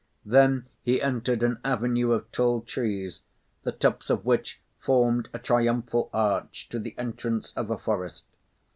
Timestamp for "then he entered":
0.25-1.43